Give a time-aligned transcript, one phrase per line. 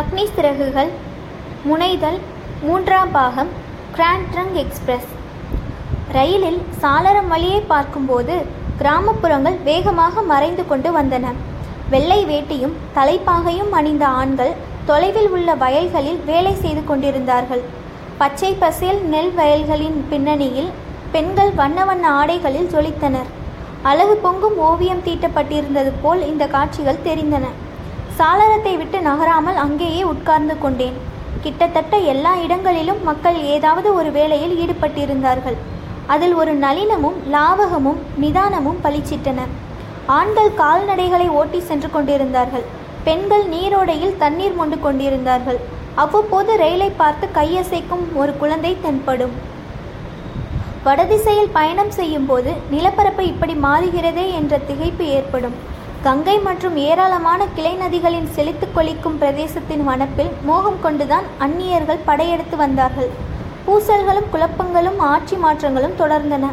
[0.00, 0.90] அக்னி சிறகுகள்
[1.68, 2.18] முனைதல்
[2.66, 3.48] மூன்றாம் பாகம்
[3.96, 5.08] grand express.
[6.16, 8.34] ரயிலில் சாளரம் வழியே பார்க்கும்போது
[8.78, 11.32] கிராமப்புறங்கள் வேகமாக மறைந்து கொண்டு வந்தன.
[11.94, 14.52] வெள்ளை வேட்டியும் தலைப்பாகையும் அணிந்த ஆண்கள்
[14.90, 17.64] தொலைவில் உள்ள வயல்களில் வேலை செய்து கொண்டிருந்தார்கள்.
[18.22, 20.70] பச்சை பசேல் நெல் வயல்களின் பின்னணியில்
[21.16, 23.28] பெண்கள் வண்ண வண்ண ஆடைகளில் ஜொலித்தனர்.
[23.90, 27.46] அழகு பொங்கும் ஓவியம் தீட்டப்பட்டிருந்தது போல் இந்த காட்சிகள் தெரிந்தன.
[28.18, 30.96] சாளரத்தை விட்டு நகராமல் அங்கேயே உட்கார்ந்து கொண்டேன்.
[31.44, 35.56] கிட்டத்தட்ட எல்லா இடங்களிலும் மக்கள் ஏதாவது ஒரு வேலையில் ஈடுபட்டிருந்தார்கள்.
[36.14, 39.40] அதில் ஒரு நளினமும் லாவகமும் நிதானமும் பளிச்சிட்டன.
[40.18, 42.66] ஆண்கள் கால்நடைகளை ஓட்டி சென்று கொண்டிருந்தார்கள்.
[43.06, 45.60] பெண்கள் நீரோடையில் தண்ணீர் மொண்டு கொண்டிருந்தார்கள்.
[46.02, 49.34] அவ்வப்போது ரயிலை பார்த்து கையசைக்கும் ஒரு குழந்தை தென்படும்.
[50.86, 55.56] வடதிசையில் பயணம் செய்யும்போது நிலப்பரப்பு இப்படி மாறுகிறதே என்ற திகைப்பு ஏற்படும்.
[56.04, 63.10] கங்கை மற்றும் ஏராளமான கிளை நதிகளின் செழித்து கொளிக்கும் பிரதேசத்தின் வனப்பில் மோகம் கொண்டுதான் அந்நியர்கள் படையெடுத்து வந்தார்கள்.
[63.66, 66.50] பூசல்களும் குழப்பங்களும் ஆட்சி மாற்றங்களும் தொடர்ந்தன.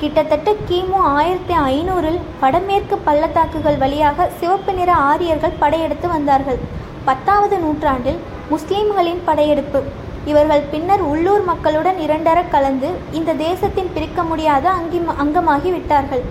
[0.00, 6.60] கிட்டத்தட்ட கிமு ஆயிரத்தி ஐநூறில் வடமேற்கு பள்ளத்தாக்குகள் வழியாக சிவப்பு நிற ஆரியர்கள் படையெடுத்து வந்தார்கள்.
[7.08, 8.20] பத்தாவது நூற்றாண்டில்
[8.52, 9.82] முஸ்லீம்களின் படையெடுப்பு.
[10.30, 16.24] இவர்கள் பின்னர் உள்ளூர் மக்களுடன் இரண்டர கலந்து இந்த தேசத்தின் பிரிக்க முடியாத அங்கி அங்கமாகி விட்டார்கள்.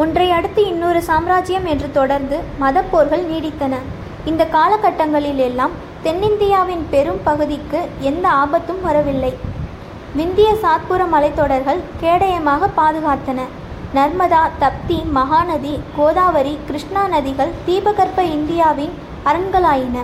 [0.00, 3.74] ஒன்றை அடுத்து இன்னொரு சாம்ராஜ்யம் என்று தொடர்ந்து மதப்போர்கள் நீடித்தன.
[4.24, 9.32] இந்த காலகட்டங்களில் எல்லாம் தென்னிந்தியாவின் பெரும் பகுதிக்கு எந்த ஆபத்தும் வரவில்லை.
[10.18, 13.40] விந்திய சாத்புர மலைத்தொடர்கள் கேடயமாக பாதுகாத்தன.
[13.94, 18.94] நர்மதா தப்தி மகாநதி கோதாவரி கிருஷ்ணா நதிகள் தீபகற்ப இந்தியாவின்
[19.30, 19.98] அரண்களாயின.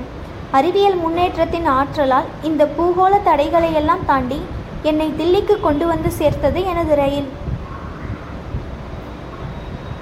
[0.51, 4.41] அறிவியல் முன்னேற்றத்தின் ஆற்றலால் இந்த பூகோள தடைகளையெல்லாம் தாண்டி
[4.83, 7.29] என்னை தில்லிக்கு கொண்டு வந்து சேர்த்தது எனது ரயில்.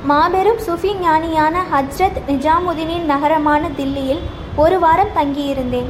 [0.06, 4.20] மாபெரும் சுஃபி ஞானியான ஹஜ்ரத் நிஜாமுதீனின் நகரமான தில்லியில்
[4.56, 5.88] ஒரு வாரம் தங்கியிருந்தேன்.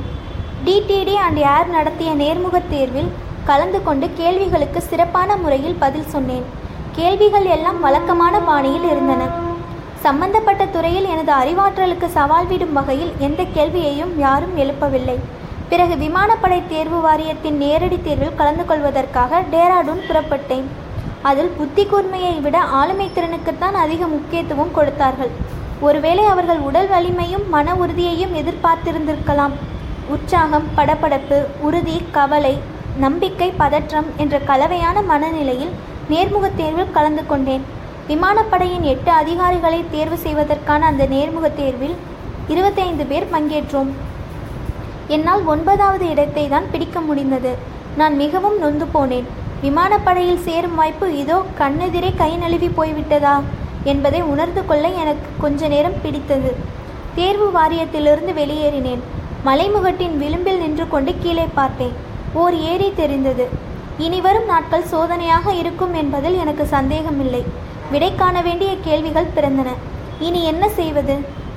[0.65, 3.11] டிடிடி அண்ட் ஏர் நடத்திய நேர்முகத் தேர்வில்
[3.45, 6.45] கலந்து கொண்டு கேள்விகளுக்கு சிறப்பான முறையில் பதில் சொன்னேன்.
[6.93, 9.29] கேள்விகள் எல்லாம் வழக்கமான பாணியில் இருந்தன.
[10.01, 15.17] சம்பந்தப்பட்ட துறையில் எனது அறிவாற்றலுக்கு சவால் விடும் வகையில் எந்த கேள்வியையும் யாரும் எழுப்பவில்லை.
[15.69, 20.65] பிறகு விமானப்படை தேர்வு வாரியத்தின் நேரடி தேர்வில் கலந்து கொள்வதற்காக டேராடூன் புறப்பட்டேன்.
[21.23, 25.31] அதில் புத்தி கூர்மையை விட ஆளுமை திறனுக்குத்தான் அதிக முக்கியத்துவம் கொடுத்தார்கள்.
[25.81, 29.53] ஒருவேளை அவர்கள் உடல் வலிமையும் மன உறுதியையும் எதிர்பார்த்திருந்திருக்கலாம்.
[30.09, 32.59] உற்சாகம் படபடப்பு உறுதி கவலை
[32.99, 35.71] நம்பிக்கை பதற்றம் என்ற கலவையான மனநிலையில்
[36.11, 37.65] நேர்முகத் தேர்வில் கலந்து கொண்டேன்.
[38.09, 41.95] விமானப்படையின் எட்டு அதிகாரிகளை தேர்வு செய்வதற்கான அந்த நேர்முகத் தேர்வில்
[42.49, 43.89] இருபத்தைந்து பேர் பங்கேற்றோம்.
[45.09, 47.55] என்னால் ஒன்பதாவது இடத்தை தான் பிடிக்க முடிந்தது.
[47.97, 49.25] நான் மிகவும் நொந்து போனேன்.
[49.63, 53.35] விமானப்படையில் சேரும் வாய்ப்பு இதோ கண்ணெதிரே கை நழுவி போய்விட்டதா
[53.93, 56.51] என்பதை உணர்ந்து கொள்ள எனக்கு கொஞ்ச நேரம் பிடித்தது.
[57.15, 59.03] தேர்வு வாரியத்திலிருந்து வெளியேறினேன்.
[59.47, 61.95] மலைமுகட்டின் விளிம்பில் நின்று கொண்டு கீழே பார்த்தேன்.
[62.33, 63.49] ஓர் ஏரி தெரிந்தது.
[63.99, 67.45] இனி வரும் நாட்கள் சோதனையாக இருக்கும் என்பதில் எனக்கு சந்தேகமில்லை.
[67.91, 69.69] விடை காண வேண்டிய கேள்விகள் பிறந்தன.
[70.19, 71.17] இனி என்ன செய்வது?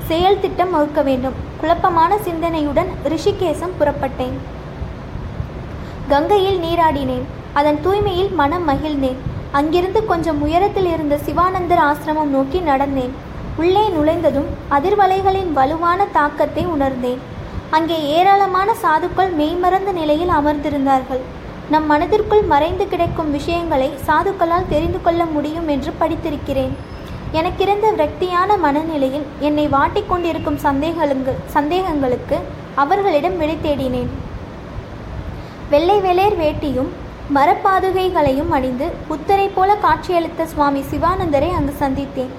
[0.10, 1.34] செயல் திட்டம் வகுக்க வேண்டும்.
[1.62, 4.38] குழப்பமான சிந்தனையுடன் ரிஷிகேசம் புறப்பட்டேன்.
[6.08, 7.28] கங்கையில் நீராடினேன்.
[7.58, 9.20] அதன் தூய்மையில் மனம் மகிழ்ந்தேன்.
[9.58, 13.14] அங்கிருந்து கொஞ்சம் உயரத்தில் இருந்த சிவானந்தர் ஆசிரமம் நோக்கி நடந்தேன்.
[13.62, 17.20] உள்ளே நுழைந்ததும் அதிர்வலைகளின் வலுவான தாக்கத்தை உணர்ந்தேன்.
[17.78, 21.24] அங்கே ஏராளமான சாதுக்கள் மெய்மறந்த நிலையில் அமர்ந்திருந்தார்கள்.
[21.74, 26.74] நம் மனதிற்குள் மறைந்து கிடக்கும் விஷயங்களை சாதுக்களால் தெரிந்து கொள்ள முடியும் என்று படித்திருக்கிறேன்.
[27.40, 32.38] எனக்கிருந்த விரக்தியான மனநிலையில் என்னை வாட்டிக்கொண்டிருக்கும் சந்தேகங்கள் சந்தேகங்களுக்கு
[32.84, 34.10] அவர்களிடம் விடை தேடினேன்.
[35.74, 36.90] வெள்ளை வெளேர் வேட்டியும்
[37.36, 42.32] மரப்பாதுகைகளையும் அணிந்து புத்தரை போல காட்சியளித்த சுவாமி சிவானந்தரை அங்கு சந்தித்தேன்.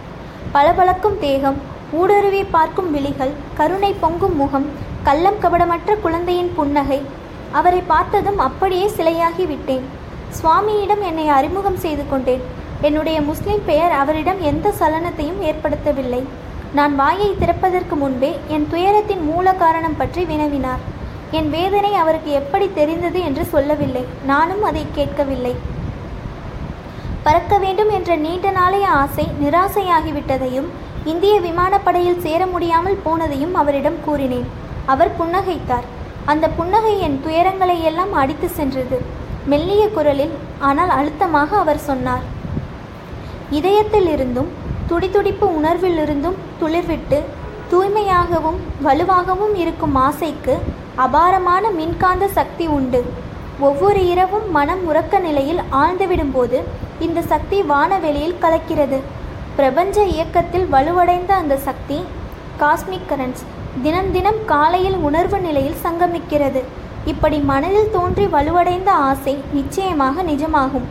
[0.54, 1.58] பளபளக்கும் தேகம்
[2.00, 4.66] ஊடுருவி பார்க்கும் விழிகள் கருணை பொங்கும் முகம்
[5.02, 7.00] கள்ளம் கபடமற்ற குழந்தையின் புன்னகை
[7.58, 9.84] அவரை பார்த்ததும் அப்படியே சிலையாகி விட்டேன்.
[10.38, 12.44] சுவாமியிடம் என்னை அறிமுகம் செய்து கொண்டேன்.
[12.88, 16.22] என்னுடைய முஸ்லிம் பெயர் அவரிடம் எந்த சலனத்தையும் ஏற்படுத்தவில்லை.
[16.78, 20.82] நான் வாயை திறப்பதற்கு முன்பே என் துயரத்தின் மூல காரணம் பற்றி வினவினார்.
[21.38, 24.04] என் வேதனை அவருக்கு எப்படி தெரிந்தது என்று சொல்லவில்லை.
[24.30, 25.52] நானும் அதை கேட்கவில்லை.
[27.26, 30.68] பறக்க வேண்டும் என்ற நீண்ட நாளைய ஆசை நிராசையாகிவிட்டதையும்
[31.04, 34.48] இந்திய விமானப்படையில் சேர முடியாமல் போனதையும் அவரிடம் கூறினேன்.
[34.92, 35.86] அவர் புன்னகைத்தார்.
[36.32, 38.98] அந்த புன்னகை என் துயரங்களை எல்லாம் அடித்து சென்றது.
[39.52, 40.34] மெல்லிய குரலில்
[40.68, 42.24] ஆனால் அழுத்தமாக அவர் சொன்னார்.
[43.58, 44.50] இதயத்தில் இருந்தும்
[44.90, 47.18] துடிதுடிப்பு உணர்விலிருந்தும் துளிர்விட்டு
[47.72, 50.54] தூய்மையாகவும் வலுவாகவும் இருக்கும் ஆசைக்கு
[51.04, 53.00] அபாரமான மின்காந்த சக்தி உண்டு.
[53.66, 56.58] ஒவ்வொரு இரவும் மனம் உறக்க நிலையில் ஆழ்ந்துவிடும்போது
[57.06, 58.98] இந்த சக்தி வானவெளியில் கலக்கிறது.
[59.58, 61.98] பிரபஞ்ச இயக்கத்தில் வலுவடைந்த அந்த சக்தி
[62.62, 63.44] காஸ்மிக் கரண்ட்ஸ்
[63.84, 66.62] தினம் தினம் காலையில் உணர்வு நிலையில் சங்கமிக்கிறது.
[67.12, 70.88] இப்படி மனதில் தோன்றி வலுவடைந்த ஆசை நிச்சயமாக நிஜமாகும்.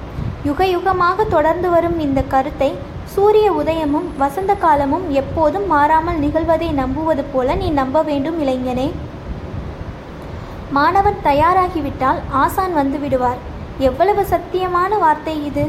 [0.47, 2.71] யுக யுகமாக தொடர்ந்து வரும் இந்த கருத்தை
[3.13, 8.87] சூரிய உதயமும் வசந்த காலமும் எப்போதும் மாறாமல் நிகழ்வதை நம்புவது போல நீ நம்ப வேண்டும் இளைஞனே.
[10.77, 13.39] மாணவன் தயாராகிவிட்டால் ஆசான் வந்து விடுவார்
[13.87, 15.63] எவ்வளவு சத்தியமான வார்த்தை இது.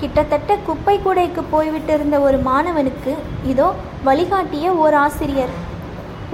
[0.00, 3.12] கிட்டத்தட்ட குப்பை கூடைக்கு போய்விட்டிருந்த ஒரு மாணவனுக்கு
[3.52, 3.68] இதோ
[4.08, 5.52] வழிகாட்டிய ஓர் ஆசிரியர்.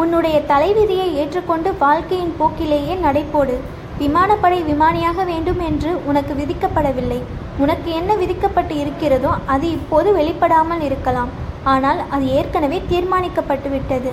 [0.02, 3.56] உன்னுடைய தலைவிதியை ஏற்றுக்கொண்டு வாழ்க்கையின் போக்கிலேயே நடைபோடு.
[4.02, 7.20] விமானப்படை விமானியாக வேண்டும் என்று உனக்கு விதிக்கப்படவில்லை.
[7.64, 11.32] உனக்கு என்ன விதிக்கப்பட்டு இருக்கிறதோ அது இப்போது வெளிப்படாமல் இருக்கலாம்.
[11.74, 14.12] ஆனால் அது ஏற்கனவே தீர்மானிக்கப்பட்டு விட்டது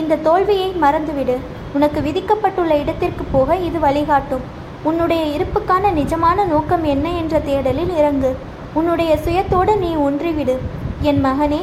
[0.00, 1.36] இந்த தோல்வியை மறந்துவிடு.
[1.76, 4.44] உனக்கு விதிக்கப்பட்டுள்ள இடத்திற்கு போக இது வழிகாட்டும்.
[4.88, 8.30] உன்னுடைய இருப்புக்கான நிஜமான நோக்கம் என்ன என்ற தேடலில் இறங்கு.
[8.78, 10.56] உன்னுடைய சுயத்தோடு நீ ஒன்றிவிடு.
[11.10, 11.60] என் மகனே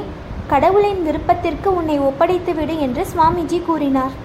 [0.52, 4.16] கடவுளின் விருப்பத்திற்கு உன்னை ஒப்படைத்து விடு என்று சுவாமிஜி கூறினார்.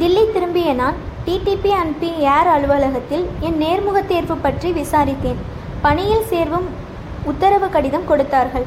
[0.00, 0.96] தில்லி திரும்பிய நான்
[1.26, 5.40] டிடிபி அண்ட் பி ஏர் அலுவலகத்தில் என் நேர்முக தேர்வு பற்றி விசாரித்தேன்.
[5.84, 6.68] பணியில் சேர்வும்
[7.30, 8.66] உத்தரவு கடிதம் கொடுத்தார்கள்.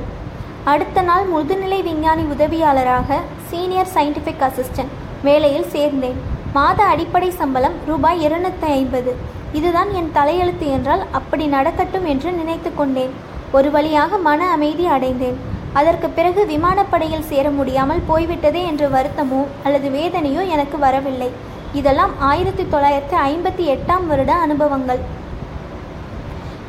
[0.71, 3.19] அடுத்த நாள் முதுநிலை விஞ்ஞானி உதவியாளராக
[3.49, 4.93] சீனியர் சயின்டிஃபிக் அசிஸ்டன்ட்
[5.27, 6.19] வேலையில் சேர்ந்தேன்.
[6.57, 9.11] மாத அடிப்படை சம்பளம் ரூபாய் இருநூத்தி ஐம்பது
[9.57, 13.13] இதுதான் என் தலையெழுத்து என்றால் அப்படி நடக்கட்டும் என்று நினைத்து கொண்டேன்.
[13.57, 15.37] ஒரு வழியாக மன அமைதி அடைந்தேன்.
[15.79, 21.29] அதற்கு பிறகு விமானப்படையில் சேர முடியாமல் போய்விட்டதே என்ற வருத்தமோ அல்லது வேதனையோ எனக்கு வரவில்லை.
[21.79, 25.01] இதெல்லாம் ஆயிரத்தி தொள்ளாயிரத்தி ஐம்பத்தி எட்டாம் வருட அனுபவங்கள்.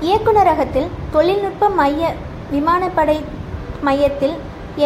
[0.09, 2.12] இயக்குநரகத்தில் தொழில்நுட்ப மைய
[2.56, 3.19] விமானப்படை
[3.88, 4.37] மையத்தில்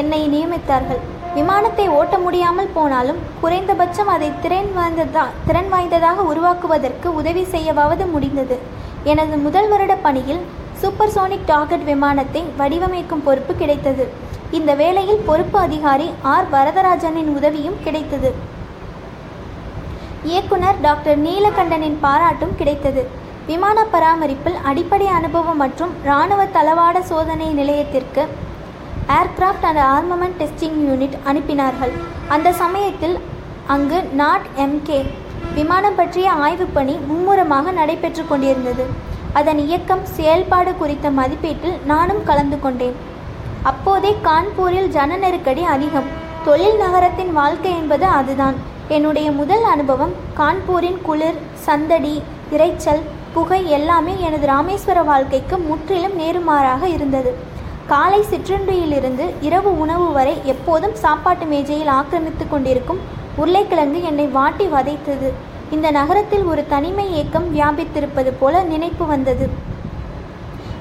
[0.00, 1.02] என்னை நியமித்தார்கள்.
[1.36, 8.56] விமானத்தை ஓட்ட முடியாமல் போனாலும் குறைந்தபட்சம் அதை திறன் வாய்ந்ததா திறன் வாய்ந்ததாக உருவாக்குவதற்கு உதவி செய்யவாவது முடிந்தது.
[9.12, 10.42] எனது முதல் வருட பணியில்
[10.82, 14.06] சூப்பர்சோனிக் டார்கெட் விமானத்தை வடிவமைக்கும் பொறுப்பு கிடைத்தது.
[14.58, 16.48] இந்த வேளையில் பொறுப்பு அதிகாரி ஆர்.
[16.54, 18.32] வரதராஜனின் உதவியும் கிடைத்தது.
[20.31, 23.04] இயக்குனர் டாக்டர் நீலகண்டனின் பாராட்டும் கிடைத்தது.
[23.50, 28.22] விமான பராமரிப்பில் அடிப்படை அனுபவம் மற்றும் இராணுவ தளவாட சோதனை நிலையத்திற்கு
[29.08, 31.92] aircraft and armament testing unit அனுப்பினார்கள்.
[32.28, 33.18] அந்த சமயத்தில்
[33.66, 35.04] அங்கு நாட் எம்கே
[35.54, 38.84] விமானம் பற்றிய ஆய்வுப் பணி மும்முரமாக நடைபெற்று கொண்டிருந்தது.
[39.32, 42.94] அதன் இயக்கம் செயல்பாடு குறித்த மதிப்பீட்டில் நானும் கலந்து கொண்டேன்.
[43.62, 46.04] அப்போதே கான்பூரில் ஜன நெருக்கடி அதிகம்.
[46.44, 48.54] தொழில் நகரத்தின் வாழ்க்கை என்பது அதுதான்.
[48.88, 52.22] என்னுடைய முதல் அனுபவம் கான்பூரின் குளிர் சந்தடி
[52.52, 53.02] இரைச்சல்
[53.32, 57.52] புகை எல்லாமே எனது ராமேஸ்வர வாழ்க்கைக்கு முற்றிலும் நேருமாறாக இருந்தது.
[57.88, 63.00] காலை சிற்றுண்டியிலிருந்து இரவு உணவு வரை எப்போதும் சாப்பாட்டு மேஜையில் ஆக்கிரமித்து கொண்டிருக்கும்
[63.36, 65.28] உருளைக்கிழங்கு என்னை வாட்டி வதைத்தது.
[65.70, 69.46] இந்த நகரத்தில் ஒரு தனிமை ஏக்கம் வியாபித்திருப்பது போல நினைப்பு வந்தது.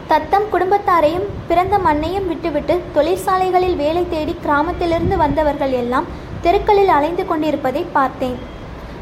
[0.08, 6.10] தத்தம் குடும்பத்தாரையும் பிறந்த மண்ணையும் விட்டுவிட்டு தொழிற்சாலைகளில் வேலை தேடி கிராமத்திலிருந்து வந்தவர்கள் எல்லாம்
[6.42, 8.38] தெருக்களில் அலைந்து கொண்டிருப்பதை பார்த்தேன்.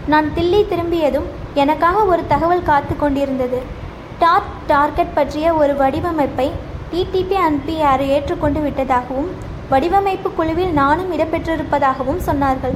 [0.08, 3.62] நான் தில்லி திரும்பியதும் எனக்காக ஒரு தகவல் காத்து கொண்டிருந்தது.
[4.20, 6.50] டார்க் டார்கெட் பற்றிய ஒரு வடிவமைப்பை
[6.92, 9.30] டிடிபி அண்ட் பிஆர் ஏற்றுக்கொண்டு விட்டதாகவும்
[9.70, 12.76] வடிவமைப்பு குழுவில் நானும் இடம்பெற்றிருப்பதாகவும் சொன்னார்கள்.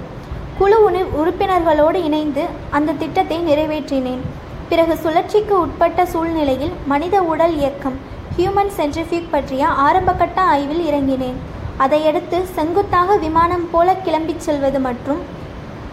[0.60, 2.44] குழு உணி உறுப்பினர்களோடு இணைந்து
[2.78, 4.22] அந்த திட்டத்தை நிறைவேற்றினேன்.
[4.70, 7.98] பிறகு சுழற்சிக்கு உட்பட்ட சூழ்நிலையில் மனித உடல் இயக்கம்
[8.38, 11.38] ஹியூமன் சென்ட்ரிஃபியூக் பற்றிய ஆரம்பகட்ட ஆய்வில் இறங்கினேன்.
[11.78, 15.22] அதையடுத்து செங்குத்தாக விமானம் போல கிளம்பிச் செல்வது மற்றும்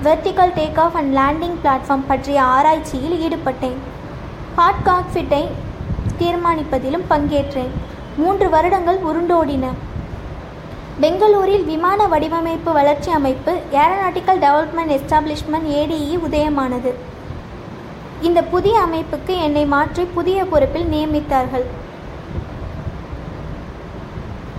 [0.07, 3.79] vertical take off and landing platform பற்றிய ஆராய்ச்சியில் ஈடுபட்டேன்.
[4.57, 5.43] ஹாட் காக்ஃபிட்டை
[6.21, 7.75] தீர்மானிப்பதிலும் பங்கேற்றேன்.
[8.17, 9.67] மூன்று வருடங்கள் உருண்டோடின.
[11.01, 16.93] பெங்களூரில் விமான வடிவமைப்பு வளர்ச்சி அமைப்பு ஏரோநாட்டிக்கல் டெவலப்மெண்ட் எஸ்டாப்ளிஷ்மெண்ட் ஏடிஇ உதயமானது.
[18.21, 21.65] இந்த புதிய அமைப்புக்கு என்னை மாற்றி புதிய பொறுப்பில் நியமித்தார்கள்.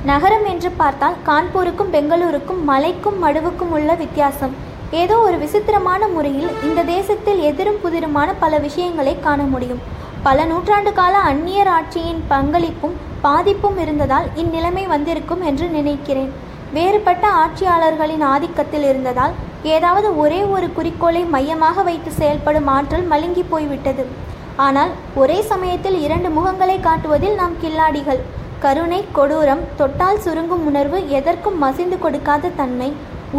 [0.06, 4.54] நகரம் என்று பார்த்தால் கான்பூருக்கும் பெங்களூருக்கும் மலைக்கும் மடுவுக்கும் உள்ள வித்தியாசம்.
[4.92, 9.80] ஏதோ ஒரு விசித்திரமான முறையில் இந்த தேசத்தில் எதிரும் புதிருமான பல விஷயங்களை காண முடியும்.
[10.26, 16.30] பல நூற்றாண்டு கால அந்நியர் ஆட்சியின் பங்களிப்பும் பாதிப்பும் இருந்ததால் இந்நிலைமை வந்திருக்கும் என்று நினைக்கிறேன்.
[16.76, 19.34] வேறுபட்ட ஆட்சியாளர்களின் ஆதிக்கத்தில் இருந்ததால்
[19.74, 24.06] ஏதாவது ஒரே ஒரு குறிக்கோளை மையமாக வைத்து செயல்படும் ஆற்றல் மழுங்கி போய்விட்டது.
[24.68, 28.22] ஆனால் ஒரே சமயத்தில் இரண்டு முகங்களை காட்டுவதில் நாம் கில்லாடிகள்.
[28.66, 32.90] கருணை கொடூரம் தொட்டால் சுருங்கும் உணர்வு எதற்கும் மசிந்து கொடுக்காத தன்மை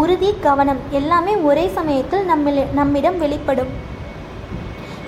[0.02, 3.72] உறுதி கவனம் எல்லாமே ஒரே சமயத்தில் நம்மில் நம்மிடம் வெளிப்படும்.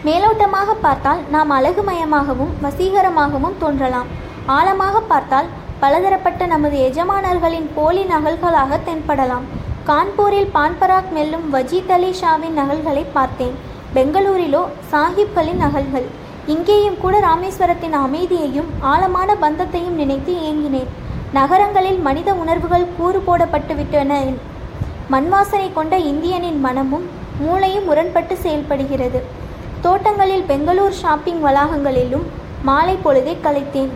[0.06, 4.06] மேலோட்டமாக பார்த்தால் நாம் அழகுமயமாகவும் வசீகரமாகவும் தோன்றலாம்.
[4.46, 5.46] ஆழமாக பார்த்தால்
[5.80, 9.46] பலதரப்பட்ட நமது எஜமானர்களின் போலி நகல்களாக தென்படலாம்.
[9.86, 13.56] கான்பூரில் பான்பராக் மெல்லும் வஜீத் அலி ஷாவின் நகல்களை பார்த்தேன்.
[13.94, 16.06] பெங்களூரிலோ சாஹிப்களின் நகல்கள்.
[16.46, 20.92] இங்கேயும் கூட ராமேஸ்வரத்தின் அமைதியையும் ஆழமான பந்தத்தையும் நினைத்து ஏங்கினேன்.
[21.32, 24.12] நகரங்களில் மனித உணர்வுகள் கூறு போடப்பட்டுவிட்டன.
[24.12, 27.06] மண்வாசனை மண் வாசனை கொண்ட இந்தியனின் மனமும்
[27.38, 29.44] மூளையும் முரண்பட்டு செயல்படுகிறது.
[29.84, 32.26] தோட்டங்களில் பெங்களூர் ஷாப்பிங் வளாகங்களிலும்
[32.62, 33.92] மாலை பொழுதை கலைத்தேன்.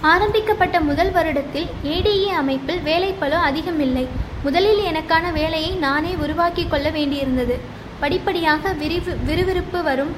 [0.00, 4.08] ஆரம்பிக்கப்பட்ட முதல் வருடத்தில் ஏடிஏ அமைப்பில் வேலைப்பளு அதிகமில்லை.
[4.42, 7.56] முதலில் எனக்கான வேலையை நானே உருவாக்கி கொள்ள வேண்டியிருந்தது.
[8.00, 10.12] படிப்படியாக விரிவு விறுவிறுப்பு வரும்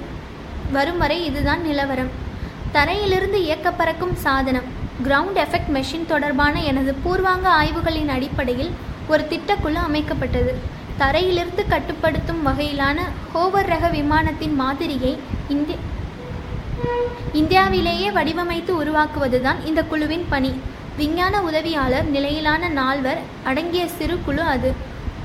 [0.72, 2.12] வரும் வரை இதுதான் நிலவரம்.
[2.72, 4.68] தரையிலிருந்து இயக்க பறக்கும் சாதனம்
[5.06, 8.70] கிரவுண்ட் எஃபெக்ட் மெஷின் தொடர்பான எனது பூர்வாங்க ஆய்வுகளின் அடிப்படையில்
[9.08, 10.54] ஒரு திட்டக்குழு அமைக்கப்பட்டது.
[10.98, 12.98] தரையிலிருந்து கட்டுப்படுத்தும் வகையிலான
[13.34, 15.12] ஹோவர் ரக விமானத்தின் மாதிரியை
[15.48, 15.78] இந்திய
[17.32, 20.50] இந்தியாவிலேயே வடிவமைத்து உருவாக்குவதுதான் இந்த குழுவின் பணி.
[20.96, 24.70] விஞ்ஞான உதவியாளர் நிலையிலான நால்வர் அடங்கிய சிறு குழு அது.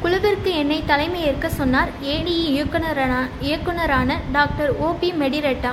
[0.01, 5.71] குழுவிற்கு என்னை தலைமை ஏற்க சொன்னார் ஏடிஇ இயக்குனரான இயக்குனரான டாக்டர் ஓ பி மெடிரெட்டா.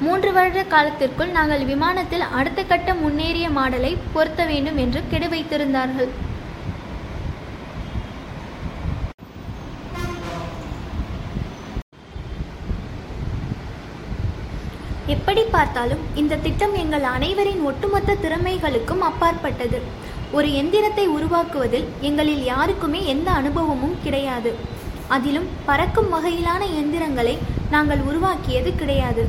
[0.00, 6.10] மூன்று வருட காலத்திற்குள் நாங்கள் விமானத்தில் அடுத்த கட்ட முன்னேறிய மாடலை பொருத்த வேண்டும் என்று கெடு வைத்திருந்தார்கள்
[15.12, 19.78] எப்படி பார்த்தாலும் இந்த திட்டம் எங்கள் அனைவரின் ஒட்டுமொத்த திறமைகளுக்கும் அப்பாற்பட்டது.
[20.36, 24.50] ஒரு எந்திரத்தை உருவாக்குவதில் எங்களில் யாருக்குமே எந்த அனுபவமும் கிடையாது.
[25.08, 27.34] அதிலும் பறக்கும் வகையிலான எந்திரங்களை
[27.70, 29.24] நாங்கள் உருவாக்கியது கிடையாது.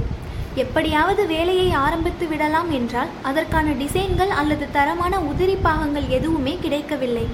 [0.64, 7.26] எப்படியாவது வேலையை ஆரம்பித்து விடலாம் என்றால் அதற்கான டிசைன்கள் அல்லது தரமான உதிரி பாகங்கள் எதுவுமே கிடைக்கவில்லை.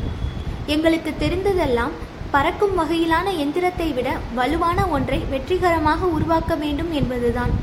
[0.75, 1.93] எங்களுக்கு தெரிந்ததெல்லாம்
[2.31, 7.53] பறக்கும் வகையிலான எந்திரத்தை விட வலுவான ஒன்றை வெற்றிகரமாக உருவாக்க வேண்டும் என்பதுதான்.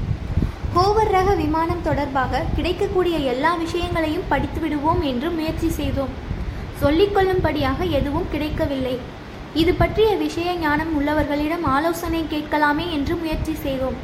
[0.75, 6.12] கோவர் ரக விமானம் தொடர்பாக கிடைக்கக்கூடிய எல்லா விஷயங்களையும் படித்து விடுவோம் என்று முயற்சி செய்தோம்.
[6.82, 8.96] சொல்லிக்கொள்ளும்படியாக எதுவும் கிடைக்கவில்லை.
[9.60, 13.98] இது பற்றிய விஷய ஞானம் உள்ளவர்களிடம் ஆலோசனை கேட்கலாமே என்று முயற்சி செய்தோம்.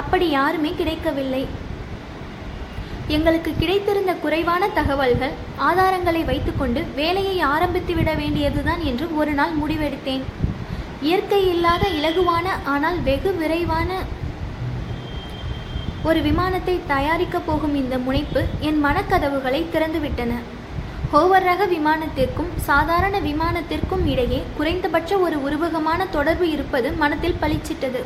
[0.00, 1.42] அப்படி யாருமே கிடைக்கவில்லை.
[3.16, 5.36] எங்களுக்கு கிடைத்திருந்த குறைவான தகவல்கள்
[5.68, 10.24] ஆதாரங்களை வைத்துக்கொண்டு வேலையை ஆரம்பித்து விட வேண்டியதுதான் என்று ஒரு நாள் முடிவெடுத்தேன்.
[11.08, 13.90] இயற்கை இல்லாத இலகுவான ஆனால் வெகு விரைவான
[16.08, 20.32] ஒரு விமானத்தை தயாரிக்கப் போகும் இந்த முனைப்பு என் மனக்கதவுகளை திறந்துவிட்டன.
[21.12, 28.00] ஹோவர் ரக விமானத்திற்கும் சாதாரண விமானத்திற்கும் இடையே குறைந்தபட்ச ஒரு உருவகமான தொடர்பு இருப்பது மனத்தில் பளிச்சிட்டது.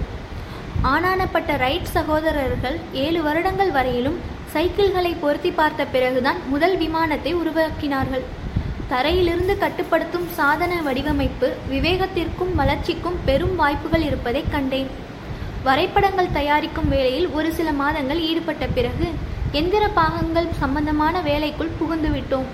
[0.84, 4.18] ஆனானப்பட்ட ரைட் சகோதரர்கள் ஏழு வருடங்கள் வரையிலும்
[4.54, 8.26] சைக்கிள்களை பொருத்தி பார்த்த பிறகுதான் முதல் விமானத்தை உருவாக்கினார்கள்.
[8.88, 14.90] தரையிலிருந்து கட்டுப்படுத்தும் சாதன வடிவமைப்பு விவேகத்திற்கும் வளர்ச்சிக்கும் பெரும் வாய்ப்புகள் இருப்பதை கண்டேன்.
[15.66, 19.06] வரைபடங்கள் தயாரிக்கும் வேலையில் ஒரு சில மாதங்கள் ஈடுபட்ட பிறகு
[19.60, 22.48] எந்திர பாகங்கள் சம்பந்தமான வேலைக்குள் புகுந்துவிட்டோம்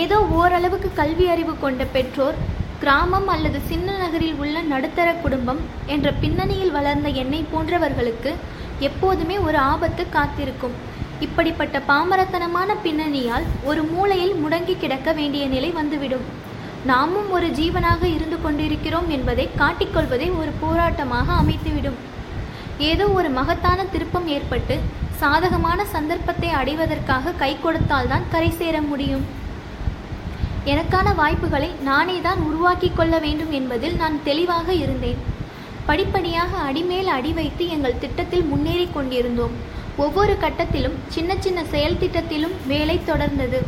[0.00, 2.38] ஏதோ ஓரளவுக்கு கல்வி அறிவு கொண்ட பெற்றோர்
[2.82, 5.60] கிராமம் அல்லது சின்ன நகரில் உள்ள நடுத்தர குடும்பம்
[5.94, 8.32] என்ற பின்னணியில் வளர்ந்த என்னை போன்றவர்களுக்கு
[8.88, 10.76] எப்போதுமே ஒரு ஆபத்து காத்திருக்கும்.
[11.26, 16.26] இப்படிப்பட்ட பாமரத்தனமான பின்னணியால் ஒரு மூலையில் முடங்கி கிடக்க வேண்டிய நிலை வந்துவிடும்.
[16.90, 21.98] நாமும் ஒரு ஜீவனாக இருந்து கொண்டிருக்கிறோம் என்பதை காட்டிக்கொள்வதை ஒரு போராட்டமாக அமைத்துவிடும்.
[22.90, 24.74] ஏதோ ஒரு மகத்தான திருப்பம் ஏற்பட்டு
[25.22, 29.24] சாதகமான சந்தர்ப்பத்தை அடைவதற்காக கை கொடுத்தால்தான் கரை சேர முடியும்.
[30.72, 35.20] எனக்கான வாய்ப்புகளை நானே தான் உருவாக்கி கொள்ள வேண்டும் என்பதில் நான் தெளிவாக இருந்தேன்.
[35.88, 39.54] படிப்படியாக அடிமேல் அடி வைத்து எங்கள் திட்டத்தில் முன்னேறி கொண்டிருந்தோம்.
[40.04, 43.60] ஒவ்வொரு கட்டத்திலும் சின்ன சின்ன செயல் திட்டத்திலும் வேலை தொடர்ந்தது.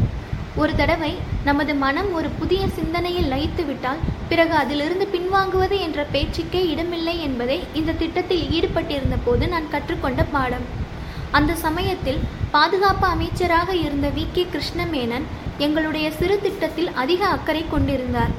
[0.57, 7.65] ஒரு தடவை நமது மனம் ஒரு புதிய சிந்தனையில் லயித்துவிட்டால் பிறகு அதிலிருந்து பின்வாங்குவது என்ற பேச்சுக்கே இடமில்லை என்பதை
[7.75, 10.89] இந்த திட்டத்தில் ஈடுபட்டிருந்த போது நான் கற்றுக்கொண்ட பாடம்.
[11.31, 12.19] அந்த சமயத்தில்
[12.51, 14.27] பாதுகாப்பு அமைச்சராக இருந்த வி.
[14.33, 14.47] கே.
[14.53, 15.23] கிருஷ்ணமேனன்
[15.59, 18.31] எங்களுடைய சிறு திட்டத்தில் அதிக அக்கறை கொண்டிருந்தார்.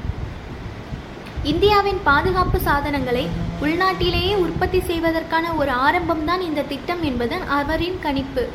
[1.42, 3.28] இந்தியாவின் பாதுகாப்பு சாதனங்களை
[3.62, 8.48] உள்நாட்டிலேயே உற்பத்தி செய்வதற்கான ஒரு ஆரம்பம்தான் இந்த திட்டம் என்பது அவரின் கணிப்பு.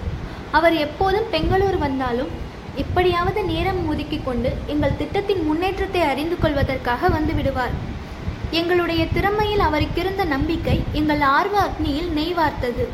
[0.51, 2.45] அவர் எப்போதும் பெங்களூர் வந்தாலும்
[2.81, 7.75] இப்படியாவது நேரம் ஒதுக்கிக் கொண்டு எங்கள் திட்டத்தின் முன்னேற்றத்தை அறிந்து கொள்வதற்காக வந்து விடுவார்
[8.59, 12.85] எங்களுடைய திறமையில் அவருக்கிருந்த நம்பிக்கை எங்கள் ஆர்வ அக்னியில் நெய் வார்த்தது.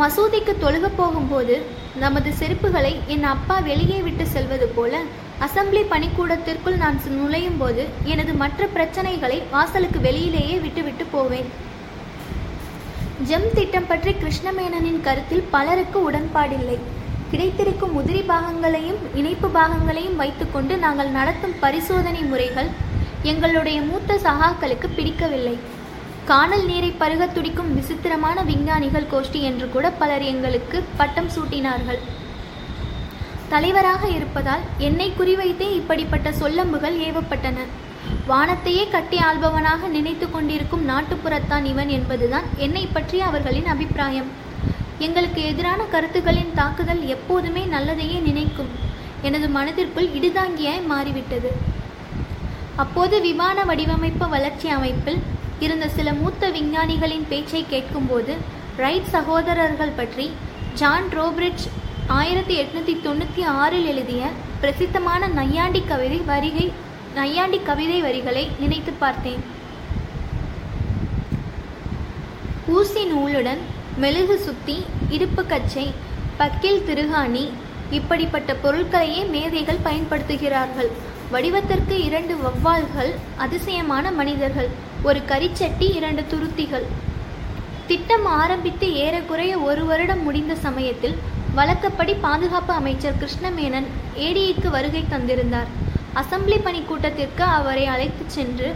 [0.00, 1.54] மசூதிக்கு தொழுக போகும்போது
[2.02, 5.00] நமது செருப்புகளை என் அப்பா வெளியே விட்டு செல்வது போல
[5.46, 11.48] அசம்பிளி பணிக்கூடத்திற்குள் நான் நுழையும் போது எனது மற்ற பிரச்சனைகளை வாசலுக்கு வெளியிலேயே விட்டுவிட்டு போவேன்.
[13.28, 16.78] ஜெம் திட்டம் பற்றி கிருஷ்ணமேனனின் கருத்தில் பலருக்கு உடன்பாடில்லை.
[17.30, 22.70] கிடைத்திருக்கும் உதிரி பாகங்களையும் இணைப்பு பாகங்களையும் வைத்துக்கொண்டு நாங்கள் நடத்தும் பரிசோதனை முறைகள்
[23.22, 25.56] எங்களுடைய மூத்த சகாக்களுக்கு பிடிக்கவில்லை.
[26.30, 32.00] காணல் நீரை பருக துடிக்கும் விசித்திரமான விஞ்ஞானிகள் கோஷ்டி என்று கூட பலர் எங்களுக்கு பட்டம் சூட்டினார்கள்.
[33.48, 37.58] தலைவராக இருப்பதால் என்னை குறிவைத்தே இப்படிப்பட்ட சொல்லம்புகள் ஏவப்பட்டன.
[38.28, 44.28] வானத்தையே கட்டி ஆள்பவனாக நினைத்து கொண்டிருக்கும் நாட்டுப்புறத்தான் இவன் என்பதுதான் என்னை பற்றிய அவர்களின் அபிப்பிராயம்.
[45.06, 48.70] எங்களுக்கு எதிரான கருத்துக்களின் தாக்குதல் எப்போதுமே நல்லதையே நினைக்கும்.
[49.28, 51.50] எனது மனதிற்குள் இடுதாங்கியாய் மாறிவிட்டது.
[52.82, 55.20] அப்போது விமான வடிவமைப்பு வளர்ச்சி அமைப்பில்
[55.66, 58.34] இருந்த சில மூத்த விஞ்ஞானிகளின் பேச்சை கேட்கும்போது
[58.82, 60.26] ரைட் சகோதரர்கள் பற்றி
[60.80, 61.64] ஜான் ரோப்ரிட்ஜ்
[62.18, 64.22] ஆயிரத்தி எட்நூத்தி தொண்ணூற்றி ஆறில் எழுதிய
[64.60, 66.66] பிரசித்தமான நையாண்டி கவிதை வரிகை
[67.14, 69.42] நையாண்டி கவிதை வரிகளை நினைத்து பார்த்தேன்.
[72.76, 73.62] ஊசி நூலுடன்
[74.02, 74.74] மெழுகு சுத்தி
[75.10, 75.92] இடுப்பு கச்சை
[76.38, 77.44] பக்கில் திருகாணி
[77.90, 80.90] இப்படிப்பட்ட பொருட்களையே மேதைகள் பயன்படுத்துகிறார்கள்.
[81.32, 84.68] வடிவத்திற்கு இரண்டு வவ்வால்கள் அதிசயமான மனிதர்கள்
[85.02, 86.86] ஒரு கரிச்சட்டி இரண்டு துருத்திகள்.
[87.86, 91.16] திட்டம் ஆரம்பித்து ஏறக்குறைய ஒரு வருடம் முடிந்த சமயத்தில்
[91.54, 95.72] வழக்கப்படி பாதுகாப்பு அமைச்சர் கிருஷ்ணமேனன் ஏடிக்கு வருகை தந்திருந்தார்.
[96.14, 98.74] அசம்பிளி பணி கூட்டத்திற்கு அவரை அழைத்துச் சென்று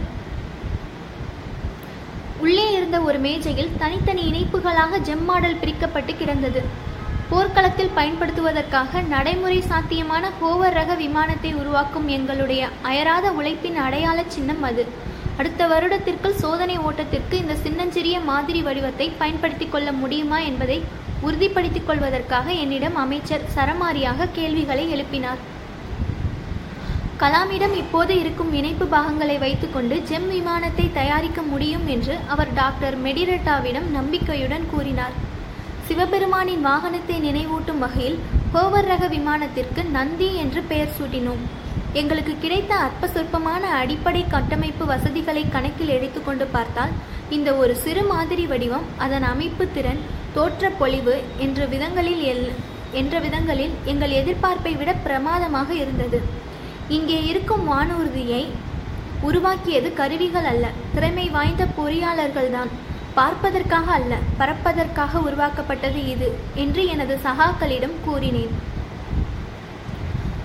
[2.43, 6.61] உள்ளே இருந்த ஒரு மேஜையில் தனித்தனி இணைப்புகளாக ஜெம் மாடல் பிரிக்கப்பட்டு கிடந்தது.
[7.29, 14.85] போர்க்களத்தில் பயன்படுத்துவதற்காக நடைமுறை சாத்தியமான ஹோவர் ரக விமானத்தை உருவாக்கும் எங்களுடைய அயராத உழைப்பின் அடையாள சின்னம் அது.
[15.37, 20.83] அடுத்த வருடத்திற்குள் சோதனை ஓட்டத்திற்கு இந்த சின்னஞ்சிறிய மாதிரி வடிவத்தை பயன்படுத்திக் கொள்ள முடியுமா என்பதை
[21.21, 25.41] உறுதிப்படுத்திக் கொள்வதற்காக என்னிடம் அமைச்சர் சரமாரியாக கேள்விகளை எழுப்பினார்.
[27.23, 34.65] கலாமிடம் இப்போது இருக்கும் இணைப்பு பாகங்களை வைத்துக்கொண்டு ஜெம் விமானத்தை தயாரிக்க முடியும் என்று அவர் டாக்டர் மெடிரட்டாவிடம் நம்பிக்கையுடன்
[34.71, 35.15] கூறினார்.
[35.87, 38.17] சிவபெருமானின் வாகனத்தை நினைவூட்டும் வகையில்
[38.55, 41.41] ஹோவர் ரக விமானத்திற்கு நந்தி என்று பெயர் சூட்டினோம்.
[42.01, 46.93] எங்களுக்கு கிடைத்த அற்ப சொற்பமான அடிப்படை கட்டமைப்பு வசதிகளை கணக்கில் எடுத்துக்கொண்டு பார்த்தால்
[47.37, 50.05] இந்த ஒரு சிறு மாதிரி வடிவம் அதன் அமைப்பு திறன்
[50.37, 52.47] தோற்ற பொலிவு என்ற விதங்களில் எல்
[53.01, 56.19] என்ற விதங்களில் எங்கள் எதிர்பார்ப்பை விட பிரமாதமாக இருந்தது.
[56.89, 58.47] இங்கே இருக்கும் வானூர்தியை
[59.21, 60.69] உருவாக்கியது கருவிகள் அல்ல.
[60.93, 62.67] திறமை வாய்ந்த பொறியாளர்கள்தான்.
[63.13, 68.71] பார்ப்பதற்காக அல்ல பறப்பதற்காக உருவாக்கப்பட்டது இது என்று எனது சகாக்களிடம் கூறினேன்.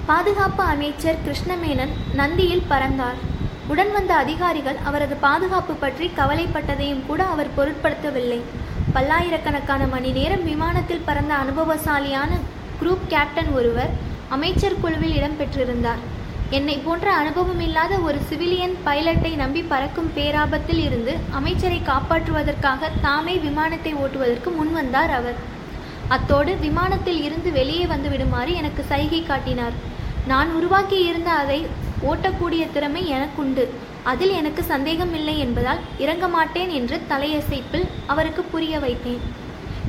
[0.07, 3.19] பாதுகாப்பு அமைச்சர் கிருஷ்ணமேனன் நந்தியில் பறந்தார்.
[3.69, 8.41] உடன் வந்த அதிகாரிகள் அவரது பாதுகாப்பு பற்றி கவலைப்பட்டதையும் கூட அவர் பொருட்படுத்தவில்லை.
[8.93, 12.31] பல்லாயிரக்கணக்கான மணி நேரம் விமானத்தில் பறந்த அனுபவசாலியான
[12.83, 13.91] குரூப் கேப்டன் ஒருவர்
[14.29, 16.17] அமைச்சர் குழுவில் இடம்பெற்றிருந்தார்.
[16.57, 23.95] என்னை போன்ற அனுபவம் இல்லாத ஒரு சிவிலியன் பைலட்டை நம்பி பறக்கும் பேராபத்தில் இருந்து அமைச்சரை காப்பாற்றுவதற்காக தாமே விமானத்தை
[23.95, 25.35] ஓட்டுவதற்கு முன்வந்தார் அவர்.
[26.09, 29.73] அத்தோடு விமானத்தில் இருந்து வெளியே வந்து விடுமாறு எனக்கு சைகை காட்டினார்.
[30.27, 31.67] நான் உருவாக்கி இருந்த அதை
[32.11, 33.67] ஓட்டக்கூடிய திறமை எனக்குண்டு.
[34.03, 39.21] அதில் எனக்கு சந்தேகமில்லை என்பதால் இறங்க மாட்டேன் என்று தலையசைப்பில் அவருக்கு புரிய வைத்தேன்.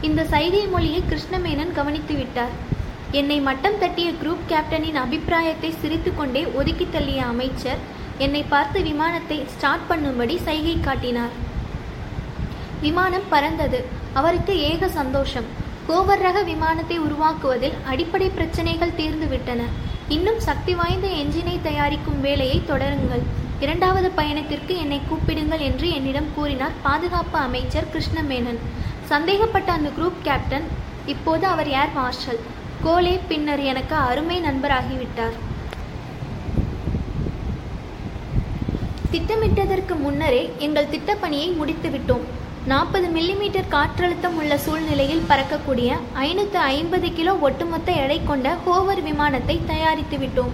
[0.01, 2.68] இந்த சைகை மொழியை கிருஷ்ணமேனன் கவனித்து விட்டார்.
[3.11, 7.77] என்னை மட்டம் தட்டிய குரூப் கேப்டனின் அபிப்பிராயத்தை சிரித்துக்கொண்டே ஒதுக்கி தள்ளிய அமைச்சர்
[8.17, 11.33] என்னை பார்த்து விமானத்தை ஸ்டார்ட் பண்ணும்படி சைகை காட்டினார்.
[12.81, 13.79] விமானம் பறந்தது.
[14.13, 15.47] அவருக்கு ஏக சந்தோஷம்.
[15.87, 19.61] கோவர் ரக விமானத்தை உருவாக்குவதில் அடிப்படை பிரச்சனைகள் தீர்ந்துவிட்டன.
[20.07, 23.25] இன்னும் சக்தி வாய்ந்த என்ஜினை தயாரிக்கும் வேலையை தொடருங்கள்.
[23.59, 28.61] இரண்டாவது பயணத்திற்கு என்னை கூப்பிடுங்கள் என்று என்னிடம் கூறினார் பாதுகாப்பு அமைச்சர் கிருஷ்ணமேனன்.
[29.05, 30.67] சந்தேகப்பட்ட அந்த குரூப் கேப்டன்
[31.05, 32.41] இப்போது அவர் ஏர் மார்ஷல்
[32.83, 35.37] கோலே பின்னர் எனக்கு அருமை நண்பராகிவிட்டார்.
[39.13, 42.25] திட்டமிட்டதற்கு முன்னரே எங்கள் திட்டப்பணியை முடித்துவிட்டோம்.
[42.71, 45.91] நாற்பது மில்லிமீட்டர் காற்றழுத்தம் உள்ள சூழ்நிலையில் பறக்கக்கூடிய
[46.25, 50.53] ஐநூற்று ஐம்பது கிலோ ஒட்டுமொத்த எடை கொண்ட ஹோவர் விமானத்தை தயாரித்து விட்டோம்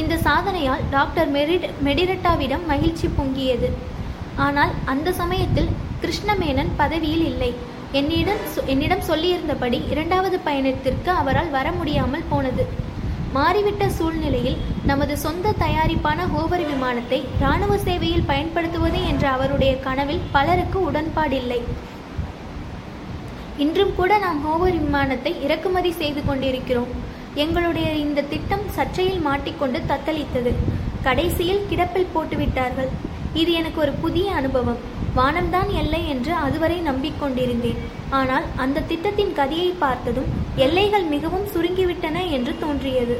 [0.00, 3.70] இந்த சாதனையால் டாக்டர் மெரிட் மெடிரட்டாவிடம் மகிழ்ச்சி பொங்கியது.
[4.46, 5.70] ஆனால் அந்த சமயத்தில்
[6.02, 7.52] கிருஷ்ணமேனன் பதவியில் இல்லை.
[7.98, 12.64] என்னிடம் என்னிடம் சொல்லியிருந்தபடி இரண்டாவது பயணத்திற்கு அவரால் வர முடியாமல் போனது.
[13.34, 14.56] மாறிவிட்ட சூழ்நிலையில்
[14.90, 21.60] நமது சொந்த தயாரிப்பான ஹோவர் விமானத்தை இராணுவ சேவையில் பயன்படுத்துவது என்ற அவருடைய கனவில் பலருக்கு உடன்பாடில்லை.
[23.64, 26.90] இன்றும் கூட நாம் ஹோவர் விமானத்தை இறக்குமதி செய்து கொண்டிருக்கிறோம்.
[27.44, 30.54] எங்களுடைய இந்த திட்டம் சர்ச்சையில் மாட்டிக்கொண்டு தத்தளித்தது.
[31.08, 32.90] கடைசியில் கிடப்பில் போட்டுவிட்டார்கள்.
[33.42, 34.82] இது எனக்கு ஒரு புதிய அனுபவம்.
[35.16, 37.80] வானம்தான் எல்லை என்று அதுவரை நம்பிக்கொண்டிருந்தேன்.
[38.18, 40.30] ஆனால் அந்த திட்டத்தின் கதியை பார்த்ததும்
[40.66, 43.16] எல்லைகள் மிகவும் சுருங்கிவிட்டன என்று தோன்றியது.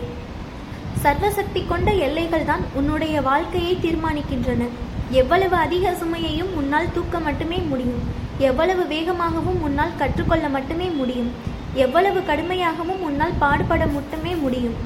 [1.05, 4.68] சர்வசக்தி கொண்ட எல்லைகள் தான் உன்னுடைய வாழ்க்கையை தீர்மானிக்கின்றன.
[5.20, 8.02] எவ்வளவு அதிக சுமையையும் உன்னால் தூக்க மட்டுமே முடியும்.
[8.48, 11.31] எவ்வளவு வேகமாகவும் உன்னால் கற்றுக்கொள்ள மட்டுமே முடியும்.
[11.85, 14.76] எவ்வளவு கடுமையாகவும் உன்னால் பாடுபட மட்டுமே முடியும்.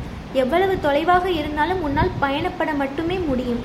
[0.43, 3.61] எவ்வளவு தொலைவாக இருந்தாலும் உன்னால் பயணப்பட மட்டுமே முடியும்.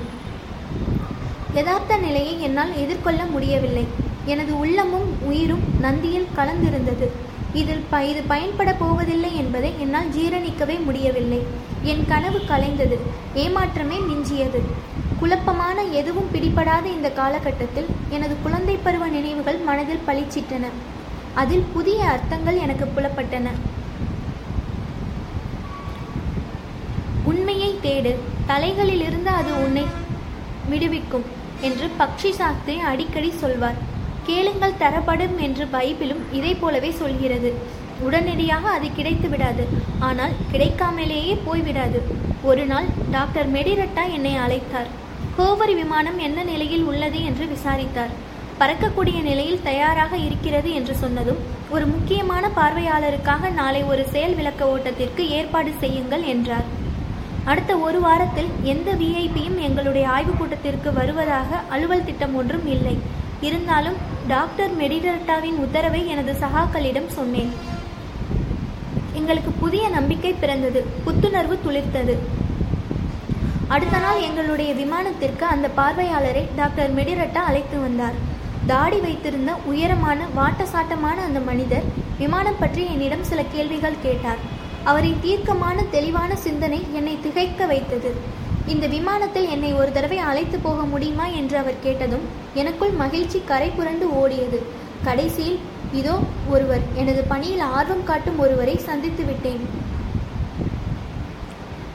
[1.54, 3.86] யதார்த்த நிலையை என்னால் எதிர்கொள்ள முடியவில்லை.
[4.24, 7.08] எனது உள்ளமும் உயிரும் நந்தியில் கலந்திருந்தது.
[7.54, 11.42] இதில் ப இது பயன்பட போவதில்லை என்பதை என்னால் ஜீரணிக்கவே முடியவில்லை.
[11.82, 12.98] என் கனவு கலைந்தது.
[13.34, 14.60] ஏமாற்றமே மிஞ்சியது.
[15.18, 20.68] குழப்பமான எதுவும் பிடிபடாத இந்த காலகட்டத்தில் எனது குழந்தை பருவ நினைவுகள் மனதில் பளிச்சிட்டன.
[21.34, 23.48] அதில் புதிய அர்த்தங்கள் எனக்கு புலப்பட்டன.
[27.24, 28.14] உண்மையை தேடு.
[28.48, 29.84] தலைகளிலிருந்து அது உன்னை
[30.68, 31.40] விடுவிக்கும்.
[31.68, 33.78] என்று பக்ஷி சாஸ்திரி அடிக்கடி சொல்வார்.
[34.28, 37.50] கேளுங்கள் தரப்படும் என்று பைபிளும் இதை போலவே சொல்கிறது.
[38.06, 39.64] உடனடியாக அது கிடைத்து விடாது.
[40.08, 41.98] ஆனால் கிடைக்காமலேயே போய்விடாது
[42.50, 44.90] ஒரு நாள் டாக்டர் மெடிரட்டா என்னை அழைத்தார்.
[45.38, 48.14] ஹோவர் விமானம் என்ன நிலையில் உள்ளது என்று விசாரித்தார்.
[48.60, 51.40] பறக்கக்கூடிய நிலையில் தயாராக இருக்கிறது என்று சொன்னதும்
[51.74, 56.66] ஒரு முக்கியமான பார்வையாளருக்காக நாளை ஒரு செயல் விளக்க ஓட்டத்திற்கு ஏற்பாடு செய்யுங்கள் என்றார்.
[57.44, 62.98] அடுத்த ஒரு வாரத்தில் எந்த விஐபியும் எங்களுடைய ஆய்வுக் கூட்டத்திற்கு வருவதாக அலுவல் திட்டம் ஒன்றும் இல்லை.
[63.40, 63.94] இருந்தாலும்
[64.28, 67.52] டாக்டர் மெடிடர்டாவின் உத்தரவை எனது சகாக்களிடம் சொன்னேன்.
[69.12, 72.18] எங்களுக்கு புதிய நம்பிக்கை பிறந்தது புத்துணர்வு துளிர்த்தது.
[73.68, 78.14] அடுத்த நாள் எங்களுடைய விமானத்திற்கு அந்த பார்வையாளரை டாக்டர் மெடிரட்டா அழைத்து வந்தார்.
[78.66, 81.82] தாடி வைத்திருந்த உயரமான வாட்டசாட்டமான அந்த மனிதர்
[82.18, 84.60] விமானம் பற்றி என்னிடம் சில கேள்விகள் கேட்டார்.
[84.90, 88.10] அவரின் தீர்க்கமான தெளிவான சிந்தனை என்னை திகைக்க வைத்தது.
[88.72, 92.24] இந்த விமானத்தில் என்னை ஒரு தடவை அழைத்து போக முடியுமா என்று அவர் கேட்டதும்
[92.60, 94.58] எனக்குள் மகிழ்ச்சி கரை புரண்டு ஓடியது.
[95.06, 95.58] கடைசியில்
[96.00, 96.14] இதோ
[96.54, 99.62] ஒருவர் எனது பணியில் ஆர்வம் காட்டும் ஒருவரை சந்தித்து விட்டேன்.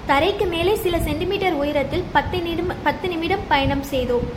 [0.10, 4.28] தரைக்கு மேலே சில சென்டிமீட்டர் உயரத்தில் பத்து நிமிடம் பத்து நிமிடம் பயணம் செய்தோம்.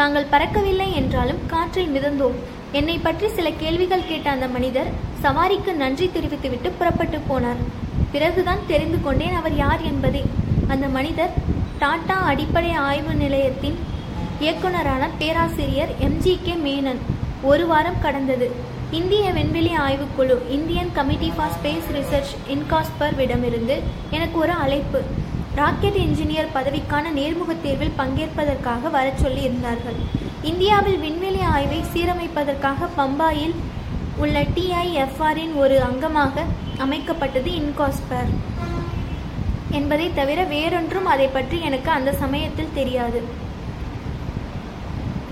[0.00, 2.36] நாங்கள் பறக்கவில்லை என்றாலும் காற்றில் மிதந்தோம்.
[2.78, 4.92] என்னை பற்றி சில கேள்விகள் கேட்ட அந்த மனிதர்
[5.24, 7.62] சவாரிக்கு நன்றி தெரிவித்துவிட்டு புறப்பட்டு போனார்.
[8.16, 10.24] பிறகுதான் தெரிந்து கொண்டேன் அவர் யார் என்பதை.
[10.68, 11.32] அந்த மனிதர்
[11.78, 13.78] டாடா அடிப்படை ஆய்வு நிலையத்தின்
[14.40, 16.52] இயக்குனரான பேராசிரியர் எம்ஜி கே.
[16.52, 16.96] மேனன்.
[17.42, 18.50] ஒரு வாரம் கடந்தது.
[18.90, 25.02] இந்திய விண்வெளி ஆய்வுக்குழு Indian committee for space research INCOSPAR விடமிருந்து எனக்கு ஒரு அழைப்பு.
[25.54, 29.96] ராக்கெட் இன்ஜினியர் பதவிக்கான நேர்முகத் தேர்வில் பங்கேற்பதற்காக வரச் சொல்லி இருந்தார்கள்
[30.42, 33.54] இந்தியாவில் விண்வெளி ஆய்வை சீரமைப்பதற்காக பம்பாயில்
[34.18, 36.44] உள்ள டிஐஎஃப்ஆரின் ஒரு அங்கமாக
[36.78, 38.30] அமைக்கப்பட்டது இன்காஸ்பர்
[39.70, 43.20] என்பதை தவிர வேறொன்றும் அதை பற்றி எனக்கு அந்த சமயத்தில் தெரியாது.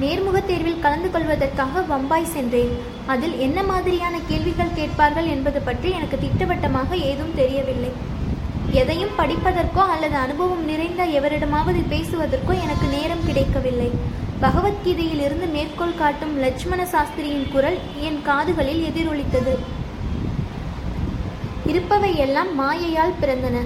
[0.00, 2.72] நேர்முகத் தேர்வில் கலந்து கொள்வதற்காக பம்பாய் சென்றேன்.
[3.06, 7.92] அதில் என்ன மாதிரியான கேள்விகள் கேட்பார்கள் என்பது பற்றி எனக்கு திட்டவட்டமாக ஏதும் தெரியவில்லை.
[8.70, 13.90] எதையும் படிப்பதற்கோ அல்லது அனுபவம் நிறைந்த எவரிடமாவது பேசுவதற்கோ எனக்கு நேரம் கிடைக்கவில்லை.
[14.44, 19.54] பகவத்கீதையிலிருந்து மேற்கோள் காட்டும் லட்சுமண சாஸ்திரியின் குரல் என் காதுகளில் எதிரொலித்தது.
[21.66, 23.56] இருப்பவை எல்லாம் மாயையால் பிறந்தன.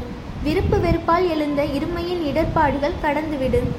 [0.43, 3.71] விருப்பு வெறுப்பால் எழுந்த இருமையின் இடர்பாடுகள் கடந்துவிடும்.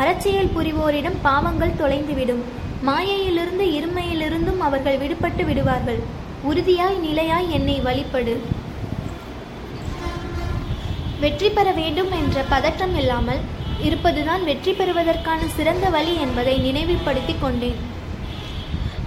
[0.00, 2.42] அறச்செயல் புரிவோரிடம் பாவங்கள் தொலைந்துவிடும்.
[2.88, 6.00] மாயையிலிருந்து இருமையிலிருந்தும் அவர்கள் விடுபட்டு விடுவார்கள்.
[6.42, 8.36] உறுதியாய் நிலையாய் என்னை வழிபடு.
[11.20, 13.40] வெற்றி பெற வேண்டும் என்ற பதற்றம் இல்லாமல்
[13.82, 17.96] இருப்பதுதான் வெற்றி பெறுவதற்கான சிறந்த வழி என்பதை நினைவுபடுத்தி கொண்டேன்.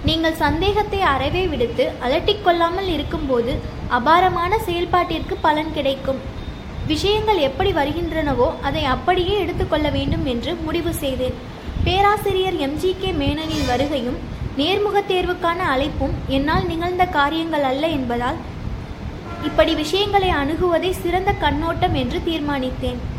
[0.04, 3.58] நீங்கள் சந்தேகத்தை அறவே விடுத்து அலட்டிக்கொள்ளாமல் இருக்கும்போது
[3.88, 6.40] அபாரமான செயல்பாட்டிற்கு பலன் கிடைக்கும்.
[6.86, 11.34] விஷயங்கள் எப்படி வருகின்றனவோ அதை அப்படியே எடுத்துக்கொள்ள வேண்டும் என்று முடிவு செய்தேன்.
[11.84, 13.10] பேராசிரியர் எம்ஜி கே.
[13.12, 14.18] மேனனின் வருகையும்
[14.56, 18.36] நேர்முகத் தேர்வுக்கான அழைப்பும் என்னால் நிகழ்ந்த காரியங்கள் அல்ல என்பதால்
[19.44, 23.11] இப்படி விஷயங்களை அணுகுவதே சிறந்த கண்ணோட்டம் என்று தீர்மானித்தேன்.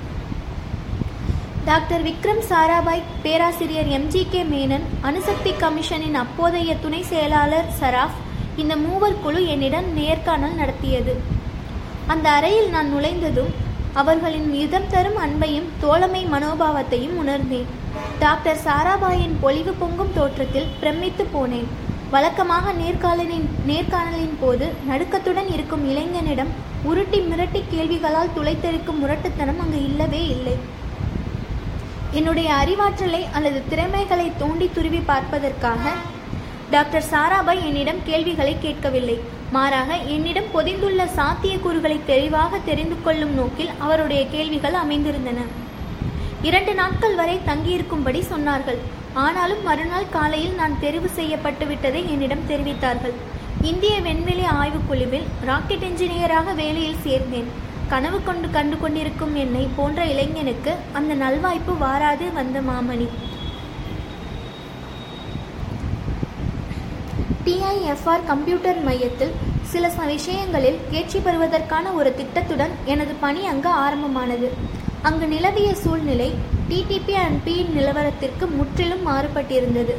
[1.67, 4.41] டாக்டர் விக்ரம் சாராபாய் பேராசிரியர் எம்ஜி கே.
[4.43, 8.17] மேனன் அணுசக்தி கமிஷனின் அப்போதைய துணை செயலாளர் சராஃப்
[8.56, 11.13] இந்த மூவர் குழு என்னிடம் நேர்காணல் நடத்தியது.
[12.08, 13.54] அந்த அறையில் நான் நுழைந்ததும்
[14.02, 17.71] அவர்களின் யுதம் தரும் அன்பையும் தோழமை மனோபாவத்தையும் உணர்ந்தேன்.
[18.19, 21.71] டாக்டர் சாராபாயின் பொலிவு பொங்கும் தோற்றத்தில் பிரமித்து போனேன்.
[22.12, 30.82] வழக்கமாக நேர்காணலின் நேர்காணலின் போது நடுக்கத்துடன் இருக்கும் இளைஞனிடம் உருட்டி மிரட்டி கேள்விகளால் துளைத்தெடுக்கும் முரட்டுத்தனம் அங்கு இல்லவே இல்லை.
[32.13, 35.91] என்னுடைய அறிவாற்றலை அல்லது திறமைகளை தோண்டி துருவி பார்ப்பதற்காக
[36.71, 39.17] டாக்டர் சாராபாய் என்னிடம் கேள்விகளை கேட்கவில்லை.
[39.52, 45.39] மாறாக என்னிடம் பொதிந்துள்ள சாத்தியக்கூறுகளை தெளிவாக தெரிந்து கொள்ளும் நோக்கில் அவருடைய கேள்விகள் அமைந்திருந்தன.
[46.41, 48.80] இரண்டு நாட்கள் வரை தங்கியிருக்கும்படி சொன்னார்கள்.
[49.13, 53.17] ஆனாலும் மறுநாள் காலையில் நான் தெரிவு செய்யப்பட்டு விட்டதை என்னிடம் தெரிவித்தார்கள்.
[53.62, 57.49] இந்திய விண்வெளி ஆய்வுக் குழுவில் ராக்கெட் என்ஜினியராக வேலையில் சேர்ந்தேன்.
[57.93, 63.08] கனவு கொண்டு கண்டு கொண்டிருக்கும் என்னை போன்ற இளைஞனுக்கு அந்த நல்வாய்ப்பு வாராது வந்த மாமணி.
[67.45, 69.34] டிஐஎஃப்ஆர் கம்ப்யூட்டர் மையத்தில்
[69.71, 74.49] சில ச விஷயங்களில் தேர்ச்சி பெறுவதற்கான ஒரு திட்டத்துடன் எனது பணி அங்கு ஆரம்பமானது.
[75.10, 76.29] அங்கு நிலவிய சூழ்நிலை
[76.69, 79.95] டிடிபி அண்ட் பியின் நிலவரத்திற்கு முற்றிலும் மாறுபட்டிருந்தது.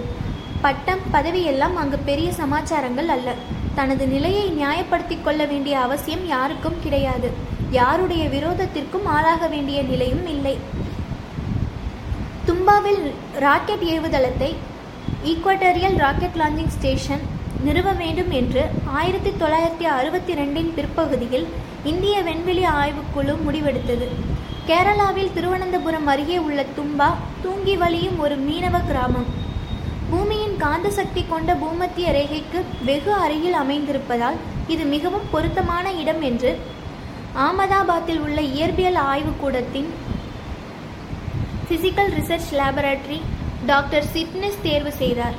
[0.60, 3.30] பட்டம் பதவியெல்லாம் அங்கு பெரிய சமாச்சாரங்கள் அல்ல.
[3.74, 7.52] தனது நிலையை நியாயப்படுத்திக் கொள்ள வேண்டிய அவசியம் யாருக்கும் கிடையாது.
[7.78, 10.54] யாருடைய விரோதத்திற்கும் ஆளாக வேண்டிய நிலையும் இல்லை.
[12.48, 13.04] தும்பாவில்
[13.44, 14.50] ராக்கெட் ஏவுதளத்தை
[15.30, 17.24] ஈக்வட்டோரியல் ராக்கெட் லாஞ்சிங் ஸ்டேஷன்
[17.66, 18.62] நிறுவ வேண்டும் என்று
[19.00, 21.46] ஆயிரத்தி தொள்ளாயிரத்தி அறுபத்தி ரெண்டின் பிற்பகுதியில்
[21.90, 24.06] இந்திய விண்வெளி ஆய்வுக்குழு முடிவெடுத்தது.
[24.68, 27.08] கேரளாவில் திருவனந்தபுரம் அருகே உள்ள தும்பா
[27.44, 29.28] தூங்கி வழியும் ஒரு மீனவ கிராமம்.
[30.10, 32.58] பூமியின் காந்த சக்தி கொண்ட பூமத்திய ரேகைக்கு
[32.88, 34.38] வெகு அருகில் அமைந்திருப்பதால்
[34.74, 36.50] இது மிகவும் பொருத்தமான இடம் என்று
[37.42, 39.88] ஆமதாபாத்தில் உள்ள இயற்பியல் ஆய்வுக்கூடத்தின்
[41.68, 43.20] physical research laboratory
[43.66, 45.34] doctor Chitnis தேர்வு செய்தார்.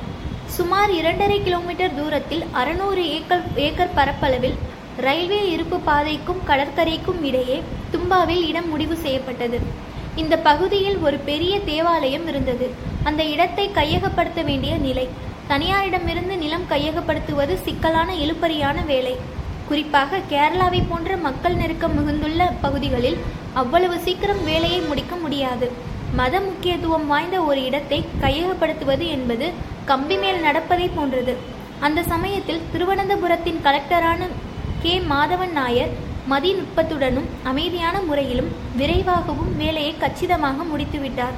[0.46, 4.56] சுமார் இரண்டரை கிலோமீட்டர் தூரத்தில் அறுநூறு ஏக்கர் ஏக்கர் பரப்பளவில்
[4.96, 9.60] ரயில்வே இருப்பு பாதைக்கும் கடற்கரைக்கும் இடையே தும்பாவில் இடம் முடிவு செய்யப்பட்டது.
[10.16, 12.70] இந்த பகுதியில் ஒரு பெரிய தேவாலயம் இருந்தது.
[13.04, 15.08] அந்த இடத்தை கையகப்படுத்த வேண்டிய நிலை.
[15.48, 19.16] தனியாரிடமிருந்து நிலம் கையகப்படுத்துவது சிக்கலான இழுபறியான வேலை.
[19.68, 23.18] குறிப்பாக கேரளாவை போன்ற மக்கள் நெருக்கம் மிகுந்துள்ள பகுதிகளில்
[23.60, 25.68] அவ்வளவு சீக்கிரம் வேலையை முடிக்க முடியாது.
[26.18, 29.46] மத முக்கியத்துவம் வாய்ந்த ஒரு இடத்தை கையகப்படுத்துவது என்பது
[29.90, 31.34] கம்பி மேல் நடப்பதை போன்றது.
[31.86, 34.28] அந்த சமயத்தில் திருவனந்தபுரத்தின் கலெக்டரான
[34.82, 34.94] கே.
[35.12, 35.92] மாதவன் நாயர்
[36.30, 41.36] மதிநுட்பத்துடனும் அமைதியான முறையிலும் விரைவாகவும் வேலையை கச்சிதமாக முடித்துவிட்டார்.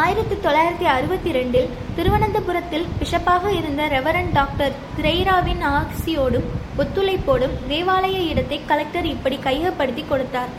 [0.00, 6.48] ஆயிரத்தி தொள்ளாயிரத்தி அறுபத்தி ரெண்டில் திருவனந்தபுரத்தில் பிஷப்பாக இருந்த ரெவரன் டாக்டர் திரைராவின் ஆக்சியோடும்
[6.82, 10.50] ஒத்துழைப்போடும் தேவாலய இடத்தை கலெக்டர் இப்படி கையகப்படுத்தி கொடுத்தார்.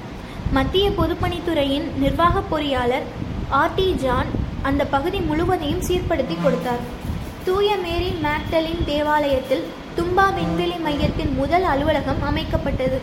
[0.57, 3.07] மத்திய பொதுப்பணித்துறையின் நிர்வாக பொறியாளர்
[3.61, 4.31] ஆர்டி ஜான்
[4.69, 6.83] அந்த பகுதி முழுவதையும் சீர்படுத்தி கொடுத்தார்.
[7.47, 9.67] தூய மேரி மேக்டலின் தேவாலயத்தில்
[9.99, 12.97] தும்பா விண்வெளி மையத்தின் முதல் அலுவலகம் அமைக்கப்பட்டது.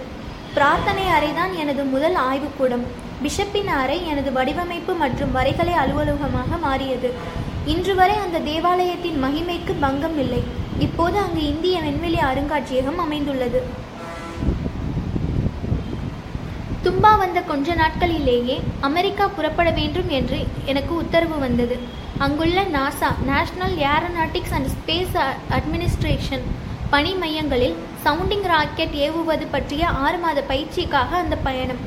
[0.57, 2.85] பிரார்த்தனை அறைதான் எனது முதல் ஆய்வுக்கூடம்.
[3.25, 7.11] பிஷப்பின் அறை எனது வடிவமைப்பு மற்றும் வரைகலை அலுவலகமாக மாறியது.
[7.73, 10.43] இன்று வரை அந்த தேவாலயத்தின் மகிமைக்கு பங்கம் இல்லை.
[10.87, 13.61] இப்போது அங்கு இந்திய விண்வெளி அருங்காட்சியகம் அமைந்துள்ளது.
[16.85, 18.57] தும்பா வந்த கொஞ்ச நாட்களிலேயே
[18.89, 20.39] அமெரிக்கா புறப்பட வேண்டும் என்று
[20.73, 21.79] எனக்கு உத்தரவு வந்தது.
[22.25, 25.17] அங்குள்ள NASA national aeronautics and space
[25.59, 26.45] administration
[26.95, 31.83] பணி மையங்களில் சவுண்டிங் ராக்கெட் ஏவுவது பற்றிய ஆறு மாத பயிற்சிக்காக அந்த பயணம்.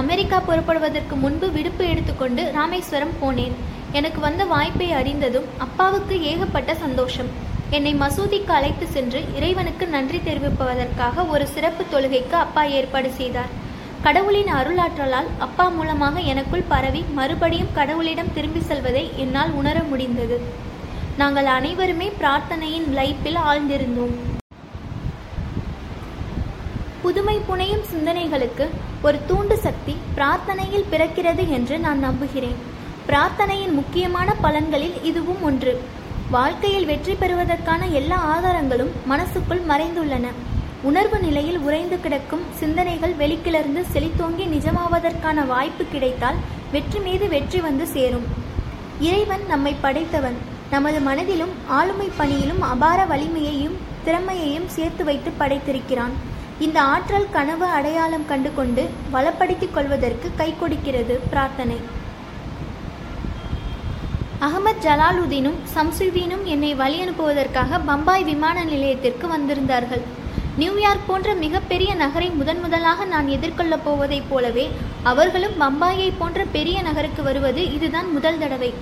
[0.00, 3.56] அமெரிக்கா புறப்படுவதற்கு முன்பு விடுப்பு எடுத்துக்கொண்டு ராமேஸ்வரம் போனேன்.
[3.98, 7.30] எனக்கு வந்த வாய்ப்பை அறிந்ததும் அப்பாவுக்கு ஏகப்பட்ட சந்தோஷம்.
[7.70, 13.52] என்னை மசூதிக்கு அழைத்து சென்று இறைவனுக்கு நன்றி தெரிவிப்பதற்காக ஒரு சிறப்பு தொழுகைக்கு அப்பா ஏற்பாடு செய்தார்.
[14.02, 20.38] கடவுளின் அருளாற்றலால் அப்பா மூலமாக எனக்குள் பரவி மறுபடியும் கடவுளிடம் திரும்பி செல்வதை என்னால் உணர முடிந்தது.
[21.16, 24.16] நாங்கள் அனைவருமே பிரார்த்தனையின் லைப்பில் ஆழ்ந்திருந்தோம்.
[27.02, 28.64] புதுமை புனையும் சிந்தனைகளுக்கு
[29.06, 32.58] ஒரு தூண்டு சக்தி பிரார்த்தனையில் பிறக்கிறது என்று நான் நம்புகிறேன்.
[33.08, 35.72] பிரார்த்தனையின் முக்கியமான பலன்களில் இதுவும் ஒன்று.
[36.30, 40.26] வாழ்க்கையில் வெற்றி பெறுவதற்கான எல்லா ஆதாரங்களும் மனசுக்குள் மறைந்துள்ளன.
[40.82, 46.40] உணர்வு நிலையில் உறைந்து கிடக்கும் சிந்தனைகள் வெளிக்கிளர்ந்து செழித்தோங்கி நிஜமாவதற்கான வாய்ப்பு கிடைத்தால்
[46.72, 48.26] வெற்றி மீது வெற்றி வந்து சேரும்.
[49.08, 50.38] இறைவன் நம்மை படைத்தவன்.
[50.70, 56.14] நமது மனதிலும் ஆளுமை பணியிலும் அபார வலிமையையும் திறமையையும் சேர்த்து வைத்து படைத்திருக்கிறான்.
[56.64, 58.82] இந்த ஆற்றல் கனவு அடையாளம் கண்டு கொண்டு
[59.14, 61.78] வளப்படுத்திக் கொள்வதற்கு கை கொடுக்கிறது பிரார்த்தனை.
[64.46, 70.04] அகமத் ஜலாலுதீனும் சம்சுதீனும் என்னை வழி அனுப்புவதற்காக பம்பாய் விமான நிலையத்திற்கு வந்திருந்தார்கள்.
[70.60, 74.66] நியூயார்க் போன்ற மிகப்பெரிய நகரை முதன் முதலாக நான் எதிர்கொள்ளப் போவதைப் போலவே
[75.02, 78.72] அவர்களும் பம்பாயை போன்ற பெரிய நகருக்கு வருவது இதுதான் முதல் தடவை.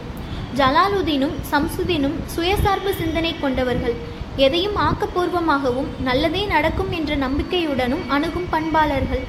[0.61, 3.99] ஜலாலுதீனும் சம்சுதீனும் சுயசார்பு சிந்தனை கொண்டவர்கள்.
[4.47, 9.25] எதையும் ஆக்கப்பூர்வமாகவும் நல்லதே நடக்கும் என்ற நம்பிக்கையுடனும் அணுகும் பண்பாளர்கள்.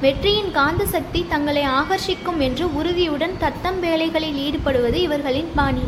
[0.00, 5.84] வெற்றியின் காந்த சக்தி தங்களை ஆகர்ஷிக்கும் என்று உறுதியுடன் தத்தம் வேலைகளில் ஈடுபடுவது இவர்களின் பாணி.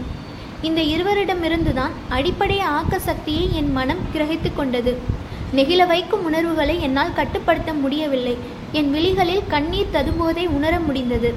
[0.63, 4.95] இந்த இருவரிடமிருந்துதான் அடிப்படை ஆக்க சக்தியை என் மனம் கிரகித்து கொண்டது.
[5.59, 8.37] நெகிழ வைக்கும் உணர்வுகளை என்னால் கட்டுப்படுத்த முடியவில்லை.
[8.73, 11.33] என் விழிகளில் கண்ணீர் ததும்போதை உணர முடிந்தது.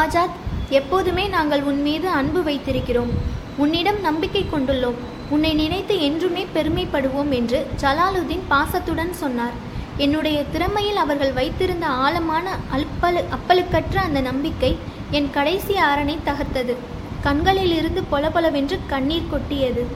[0.00, 0.38] ஆஜாத்
[0.80, 3.14] எப்போதுமே நாங்கள் உன் மீது அன்பு வைத்திருக்கிறோம்.
[3.56, 4.98] உன்னிடம் நம்பிக்கை கொண்டுள்ளோம்.
[5.30, 9.70] உன்னை நினைத்து என்றுமே பெருமைப்படுவோம் என்று ஜலாலுதீன் பாசத்துடன் சொன்னார்.
[9.96, 14.78] என்னுடைய திறமையில் அவர்கள் வைத்திருந்த ஆழமான அல்பலு அப்பலுக்கற்ற அந்த நம்பிக்கை
[15.10, 16.74] என் கடைசி ஆரணை தகர்த்தது.
[17.22, 19.86] கண்களிலிருந்து பொலபொலவென்று கண்ணீர் கொட்டியது.